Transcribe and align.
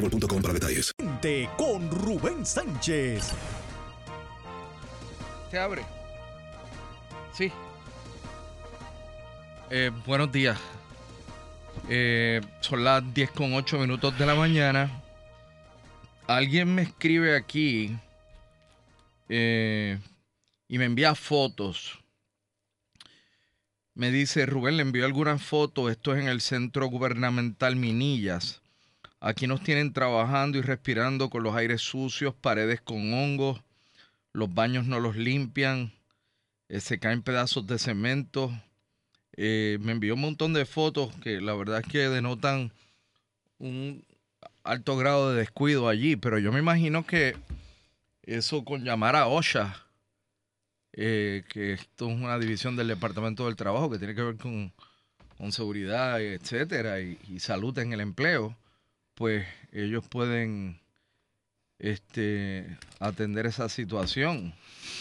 boostmobile.com 0.00 0.42
para 0.42 0.54
detalles. 0.54 0.92
Con 1.56 1.90
Rubén 1.90 2.44
Sánchez. 2.44 3.32
Se 5.50 5.58
abre. 5.58 5.82
Sí. 7.32 7.52
Eh, 9.70 9.90
buenos 10.06 10.30
días. 10.30 10.58
Eh, 11.88 12.40
son 12.60 12.84
las 12.84 13.02
10 13.14 13.30
con 13.32 13.54
8 13.54 13.78
minutos 13.78 14.18
de 14.18 14.26
la 14.26 14.34
mañana. 14.34 15.02
Alguien 16.26 16.74
me 16.74 16.82
escribe 16.82 17.36
aquí 17.36 17.96
eh, 19.28 19.98
y 20.68 20.78
me 20.78 20.84
envía 20.84 21.14
fotos. 21.14 21.98
Me 23.94 24.10
dice, 24.10 24.44
Rubén, 24.44 24.76
le 24.76 24.82
envió 24.82 25.06
algunas 25.06 25.42
fotos. 25.42 25.90
Esto 25.90 26.14
es 26.14 26.20
en 26.20 26.28
el 26.28 26.40
centro 26.40 26.86
gubernamental 26.88 27.76
Minillas. 27.76 28.60
Aquí 29.20 29.46
nos 29.46 29.62
tienen 29.62 29.92
trabajando 29.92 30.58
y 30.58 30.62
respirando 30.62 31.30
con 31.30 31.42
los 31.42 31.54
aires 31.54 31.80
sucios, 31.80 32.34
paredes 32.34 32.80
con 32.82 33.14
hongos, 33.14 33.62
los 34.32 34.52
baños 34.52 34.84
no 34.84 35.00
los 35.00 35.16
limpian, 35.16 35.92
eh, 36.68 36.80
se 36.80 36.98
caen 36.98 37.22
pedazos 37.22 37.66
de 37.66 37.78
cemento. 37.78 38.52
Eh, 39.36 39.78
me 39.80 39.92
envió 39.92 40.14
un 40.14 40.20
montón 40.20 40.52
de 40.52 40.66
fotos 40.66 41.14
que 41.22 41.40
la 41.40 41.54
verdad 41.54 41.80
es 41.80 41.86
que 41.86 42.08
denotan 42.10 42.72
un 43.58 44.04
alto 44.64 44.96
grado 44.96 45.32
de 45.32 45.38
descuido 45.38 45.88
allí, 45.88 46.16
pero 46.16 46.38
yo 46.38 46.52
me 46.52 46.58
imagino 46.58 47.06
que 47.06 47.36
eso 48.22 48.64
con 48.64 48.84
llamar 48.84 49.16
a 49.16 49.28
OSHA, 49.28 49.86
eh, 50.92 51.44
que 51.48 51.72
esto 51.74 52.10
es 52.10 52.16
una 52.16 52.38
división 52.38 52.76
del 52.76 52.88
Departamento 52.88 53.46
del 53.46 53.56
Trabajo 53.56 53.90
que 53.90 53.98
tiene 53.98 54.14
que 54.14 54.22
ver 54.22 54.36
con, 54.36 54.72
seguridad, 55.50 56.20
etcétera, 56.20 57.00
y 57.00 57.40
salud 57.40 57.78
en 57.78 57.92
el 57.92 58.00
empleo 58.00 58.56
pues 59.16 59.46
ellos 59.72 60.06
pueden 60.06 60.78
este, 61.78 62.78
atender 63.00 63.46
esa 63.46 63.68
situación 63.68 64.54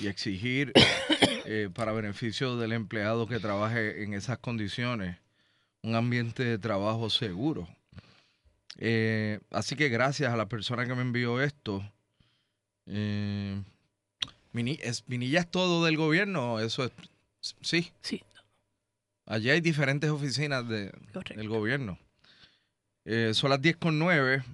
y 0.00 0.06
exigir 0.06 0.72
eh, 1.44 1.68
para 1.72 1.92
beneficio 1.92 2.56
del 2.56 2.72
empleado 2.72 3.28
que 3.28 3.38
trabaje 3.38 4.02
en 4.02 4.14
esas 4.14 4.38
condiciones 4.38 5.18
un 5.82 5.94
ambiente 5.94 6.42
de 6.42 6.58
trabajo 6.58 7.10
seguro. 7.10 7.68
Eh, 8.78 9.40
así 9.50 9.76
que 9.76 9.90
gracias 9.90 10.32
a 10.32 10.36
la 10.36 10.48
persona 10.48 10.86
que 10.86 10.94
me 10.94 11.02
envió 11.02 11.42
esto. 11.42 11.82
Eh, 12.86 13.62
es, 14.54 15.04
Minilla 15.06 15.40
es 15.40 15.50
todo 15.50 15.84
del 15.84 15.96
gobierno, 15.96 16.60
eso 16.60 16.84
es, 16.84 16.92
sí. 17.60 17.92
Sí. 18.00 18.22
Allí 19.26 19.50
hay 19.50 19.60
diferentes 19.60 20.10
oficinas 20.10 20.66
de, 20.66 20.90
del 21.36 21.48
gobierno. 21.48 21.98
Eh, 23.10 23.32
son 23.32 23.48
las 23.48 23.62
10 23.62 23.78
con 23.78 23.98
9. 23.98 24.44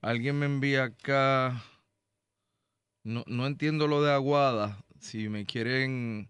Alguien 0.00 0.36
me 0.36 0.46
envía 0.46 0.82
acá. 0.82 1.62
No, 3.04 3.22
no 3.28 3.46
entiendo 3.46 3.86
lo 3.86 4.02
de 4.02 4.12
Aguada. 4.12 4.84
Si 4.98 5.28
me 5.28 5.46
quieren 5.46 6.28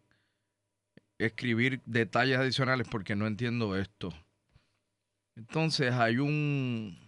escribir 1.16 1.80
detalles 1.86 2.36
adicionales 2.36 2.86
porque 2.86 3.16
no 3.16 3.26
entiendo 3.26 3.78
esto. 3.78 4.12
Entonces 5.36 5.94
hay 5.94 6.18
un. 6.18 6.98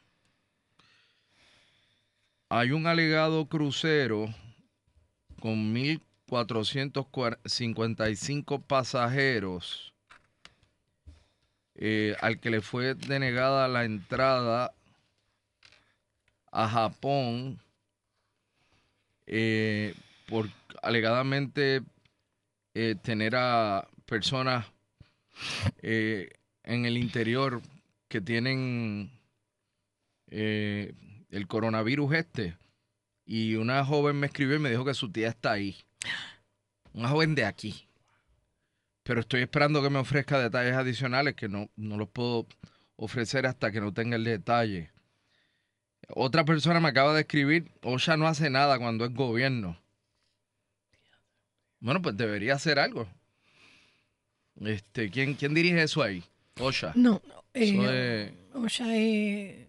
Hay 2.48 2.70
un 2.70 2.86
alegado 2.86 3.46
crucero 3.46 4.34
con 5.38 5.74
1.455 5.74 8.64
pasajeros 8.66 9.92
eh, 11.78 12.16
al 12.20 12.40
que 12.40 12.48
le 12.48 12.62
fue 12.62 12.94
denegada 12.94 13.68
la 13.68 13.84
entrada 13.84 14.72
a 16.50 16.68
Japón 16.68 17.60
eh, 19.26 19.94
por 20.26 20.48
alegadamente 20.82 21.82
eh, 22.72 22.94
tener 23.02 23.36
a 23.36 23.86
personas 24.06 24.66
en 25.82 26.86
el 26.86 26.96
interior 26.96 27.60
que 28.08 28.22
tienen 28.22 29.10
el 30.28 31.46
coronavirus 31.46 32.14
este. 32.14 32.56
Y 33.26 33.56
una 33.56 33.84
joven 33.84 34.16
me 34.16 34.28
escribió 34.28 34.56
y 34.56 34.60
me 34.60 34.70
dijo 34.70 34.84
que 34.86 34.94
su 34.94 35.12
tía 35.12 35.28
está 35.28 35.52
ahí. 35.52 35.76
Una 36.94 37.10
joven 37.10 37.34
de 37.34 37.44
aquí. 37.44 37.86
Pero 39.06 39.20
estoy 39.20 39.42
esperando 39.42 39.80
que 39.82 39.88
me 39.90 40.00
ofrezca 40.00 40.40
detalles 40.40 40.74
adicionales 40.74 41.36
que 41.36 41.48
no, 41.48 41.70
no 41.76 41.96
los 41.96 42.08
puedo 42.08 42.48
ofrecer 42.96 43.46
hasta 43.46 43.70
que 43.70 43.80
no 43.80 43.94
tenga 43.94 44.16
el 44.16 44.24
detalle. 44.24 44.90
Otra 46.08 46.44
persona 46.44 46.80
me 46.80 46.88
acaba 46.88 47.14
de 47.14 47.20
escribir, 47.20 47.70
OSHA 47.82 48.16
no 48.16 48.26
hace 48.26 48.50
nada 48.50 48.78
cuando 48.80 49.04
es 49.04 49.14
gobierno. 49.14 49.78
Bueno, 51.78 52.02
pues 52.02 52.16
debería 52.16 52.54
hacer 52.54 52.80
algo. 52.80 53.06
Este, 54.60 55.08
¿quién, 55.10 55.34
quién 55.34 55.54
dirige 55.54 55.82
eso 55.84 56.02
ahí? 56.02 56.24
OSHA. 56.58 56.92
No, 56.96 57.22
Eso 57.52 57.92
eh, 57.92 58.24
es- 58.50 58.56
OSHA 58.56 58.96
es 58.96 59.66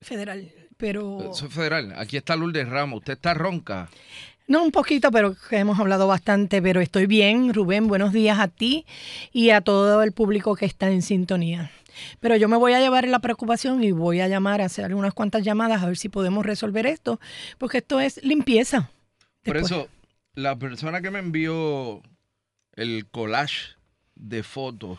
federal, 0.00 0.50
pero... 0.84 1.30
Eso 1.32 1.46
es 1.46 1.54
federal. 1.54 1.94
Aquí 1.96 2.18
está 2.18 2.36
Lourdes 2.36 2.68
Ramos. 2.68 2.98
Usted 2.98 3.14
está 3.14 3.32
ronca. 3.32 3.88
No, 4.46 4.62
un 4.62 4.70
poquito, 4.70 5.10
pero 5.10 5.34
hemos 5.50 5.80
hablado 5.80 6.06
bastante, 6.06 6.60
pero 6.60 6.82
estoy 6.82 7.06
bien. 7.06 7.54
Rubén, 7.54 7.88
buenos 7.88 8.12
días 8.12 8.38
a 8.38 8.48
ti 8.48 8.84
y 9.32 9.48
a 9.48 9.62
todo 9.62 10.02
el 10.02 10.12
público 10.12 10.56
que 10.56 10.66
está 10.66 10.90
en 10.90 11.00
sintonía. 11.00 11.70
Pero 12.20 12.36
yo 12.36 12.50
me 12.50 12.58
voy 12.58 12.74
a 12.74 12.80
llevar 12.80 13.08
la 13.08 13.20
preocupación 13.20 13.82
y 13.82 13.92
voy 13.92 14.20
a 14.20 14.28
llamar, 14.28 14.60
a 14.60 14.66
hacer 14.66 14.94
unas 14.94 15.14
cuantas 15.14 15.42
llamadas 15.42 15.82
a 15.82 15.86
ver 15.86 15.96
si 15.96 16.10
podemos 16.10 16.44
resolver 16.44 16.84
esto, 16.84 17.18
porque 17.56 17.78
esto 17.78 17.98
es 17.98 18.22
limpieza. 18.22 18.90
Por 19.42 19.56
eso, 19.56 19.88
la 20.34 20.58
persona 20.58 21.00
que 21.00 21.10
me 21.10 21.20
envió 21.20 22.02
el 22.74 23.06
collage 23.10 23.76
de 24.16 24.42
fotos, 24.42 24.98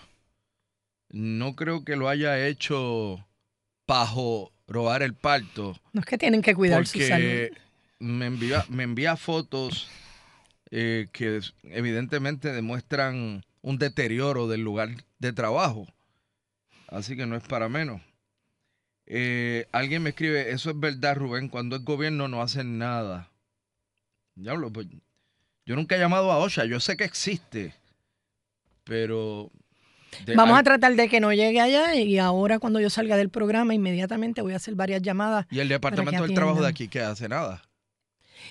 no 1.12 1.56
creo 1.56 1.86
que 1.86 1.96
lo 1.96 2.10
haya 2.10 2.48
hecho 2.48 3.24
bajo 3.86 4.52
robar 4.68 5.04
el 5.04 5.14
parto. 5.14 5.80
No 5.94 6.02
es 6.02 6.06
que 6.06 6.18
tienen 6.18 6.42
que 6.42 6.56
cuidar 6.56 6.86
su 6.88 7.00
salud. 7.00 7.50
Me 8.00 8.26
envía, 8.26 8.66
me 8.70 8.84
envía 8.84 9.16
fotos 9.16 9.90
eh, 10.72 11.08
que 11.12 11.40
evidentemente 11.64 12.52
demuestran 12.52 13.44
un 13.62 13.78
deterioro 13.78 14.48
del 14.48 14.62
lugar 14.62 14.90
de 15.20 15.34
trabajo. 15.34 15.88
Así 16.88 17.16
que 17.16 17.26
no 17.26 17.36
es 17.36 17.44
para 17.44 17.70
menos. 17.70 18.02
Eh, 19.08 19.68
alguien 19.72 20.04
me 20.04 20.10
escribe, 20.10 20.52
eso 20.52 20.72
es 20.72 20.80
verdad, 20.80 21.16
Rubén, 21.16 21.50
cuando 21.50 21.76
el 21.76 21.84
gobierno 21.84 22.28
no 22.28 22.42
hace 22.42 22.64
nada. 22.64 23.32
Diablo, 24.36 24.72
pues, 24.72 24.88
yo 25.66 25.76
nunca 25.76 25.96
he 25.96 26.00
llamado 26.00 26.32
a 26.32 26.38
OSHA, 26.38 26.66
yo 26.66 26.80
sé 26.80 26.98
que 26.98 27.06
existe, 27.06 27.74
pero... 28.84 29.52
de- 30.26 30.36
Vamos 30.36 30.58
a 30.60 30.64
tratar 30.64 30.96
de 30.96 31.08
que 31.10 31.20
no 31.20 31.34
llegue 31.34 31.60
allá 31.62 31.96
y 31.96 32.18
ahora 32.20 32.60
cuando 32.60 32.80
yo 32.80 32.90
salga 32.90 33.18
del 33.18 33.30
programa 33.30 33.74
inmediatamente 33.74 34.42
voy 34.42 34.54
a 34.54 34.58
hacer 34.58 34.76
varias 34.76 35.02
llamadas. 35.02 35.46
Y 35.50 35.60
el 35.60 35.68
que 35.68 35.74
Departamento 35.76 36.24
del 36.24 36.34
Trabajo 36.34 36.62
de 36.62 36.68
aquí, 36.70 36.88
que 36.88 37.02
hace 37.02 37.28
nada. 37.28 37.62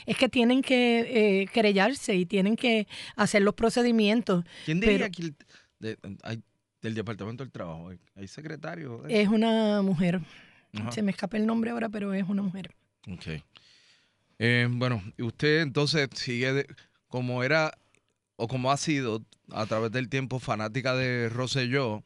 Es 0.06 0.16
que 0.16 0.28
tienen 0.28 0.61
que 0.62 1.43
eh, 1.43 1.46
querellarse 1.52 2.14
y 2.14 2.26
tienen 2.26 2.56
que 2.56 2.87
hacer 3.16 3.43
los 3.43 3.55
procedimientos. 3.55 4.44
¿Quién 4.64 4.81
diría 4.81 4.96
pero 4.96 5.06
aquí 5.06 5.22
el- 5.22 5.37
de- 5.78 5.99
hay- 6.22 6.43
del 6.82 6.94
Departamento 6.94 7.43
del 7.44 7.52
Trabajo? 7.52 7.88
¿Hay- 7.90 7.99
¿Hay 8.17 8.28
secretario? 8.28 8.99
de- 8.99 9.22
es 9.22 9.28
una 9.28 9.81
mujer. 9.82 10.20
Ajá. 10.75 10.90
Se 10.93 11.02
me 11.02 11.10
escapa 11.12 11.37
el 11.37 11.46
nombre 11.46 11.70
ahora, 11.70 11.88
pero 11.88 12.12
es 12.12 12.28
una 12.28 12.43
mujer. 12.43 12.70
Ok. 13.10 13.43
Eh, 14.38 14.67
bueno, 14.70 15.02
y 15.17 15.22
usted 15.22 15.60
entonces 15.60 16.08
sigue 16.14 16.52
de- 16.52 16.67
como 17.08 17.44
era 17.44 17.72
o 18.36 18.48
como 18.48 18.70
ha 18.70 18.76
sido 18.76 19.22
a 19.52 19.66
través 19.66 19.92
del 19.92 20.08
tiempo 20.08 20.38
fanática 20.38 20.94
de 20.94 21.28
Rosselló, 21.28 22.02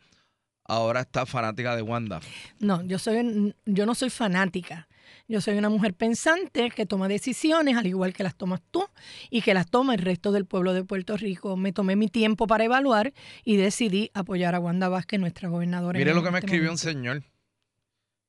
ahora 0.65 1.01
está 1.01 1.27
fanática 1.27 1.75
de 1.77 1.83
Wanda. 1.83 2.21
No, 2.61 2.83
yo 2.83 2.99
soy, 2.99 3.55
yo 3.65 3.87
no 3.87 3.95
soy 3.95 4.11
fanática. 4.11 4.89
Yo 5.27 5.41
soy 5.41 5.59
una 5.59 5.69
mujer 5.69 5.95
pensante 5.95 6.71
que 6.71 6.87
toma 6.87 7.09
decisiones, 7.09 7.77
al 7.77 7.87
igual 7.87 8.13
que 8.13 8.23
las 8.23 8.35
tomas 8.35 8.61
tú 8.71 8.87
y 9.31 9.43
que 9.43 9.55
las 9.55 9.69
toma 9.69 9.95
el 9.95 10.01
resto 10.01 10.33
del 10.33 10.47
pueblo 10.47 10.73
de 10.73 10.85
Puerto 10.85 11.17
Rico. 11.17 11.57
Me 11.57 11.73
tomé 11.73 11.97
mi 11.97 12.09
tiempo 12.09 12.47
para 12.47 12.65
evaluar 12.65 13.13
y 13.45 13.57
decidí 13.57 14.11
apoyar 14.15 14.55
a 14.55 14.61
Wanda 14.61 14.89
Vázquez, 14.89 15.21
nuestra 15.21 15.49
gobernadora. 15.49 15.99
Mire 15.99 16.15
lo 16.15 16.23
que 16.23 16.31
me 16.31 16.39
este 16.39 16.47
escribió 16.47 16.71
un 16.71 16.79
señor. 16.79 17.23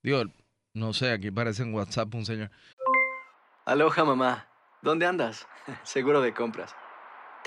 Digo, 0.04 0.24
no 0.74 0.94
sé, 0.94 1.12
aquí 1.12 1.32
parece 1.32 1.64
en 1.64 1.74
WhatsApp 1.74 2.14
un 2.16 2.26
señor. 2.26 2.52
Aloha, 3.66 4.04
mamá. 4.04 4.48
¿Dónde 4.82 5.06
andas? 5.06 5.48
Seguro 5.84 6.22
de 6.22 6.34
compras. 6.34 6.74